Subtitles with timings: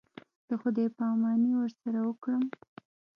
[0.47, 2.43] د خداى پاماني ورسره وكړم.